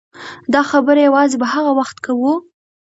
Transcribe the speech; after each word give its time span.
دا 0.53 0.61
خبره 0.71 0.99
یوازې 1.07 1.35
په 1.41 1.47
هغه 1.53 1.71
وخت 1.79 1.97
کوو. 2.05 2.33